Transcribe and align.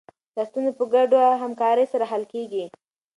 دا 0.35 0.43
ستونزه 0.49 0.71
په 0.79 0.83
ګډه 0.93 1.21
همکارۍ 1.41 1.85
سره 1.93 2.05
حل 2.11 2.23
کېږي. 2.33 2.65